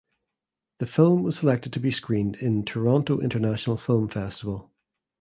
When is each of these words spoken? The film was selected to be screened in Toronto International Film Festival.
The 0.79 0.87
film 0.87 1.21
was 1.21 1.37
selected 1.37 1.71
to 1.73 1.79
be 1.79 1.91
screened 1.91 2.37
in 2.37 2.65
Toronto 2.65 3.19
International 3.19 3.77
Film 3.77 4.07
Festival. 4.07 4.71